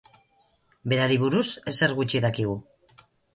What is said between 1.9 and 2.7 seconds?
gutxi dakigu.